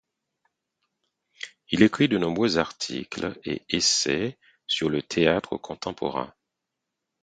Il 1.69 1.83
écrit 1.83 2.07
de 2.07 2.17
nombreux 2.17 2.57
articles 2.57 3.39
et 3.45 3.61
essais 3.69 4.39
sur 4.65 4.89
le 4.89 5.03
théâtre 5.03 5.57
contemporain. 5.57 6.33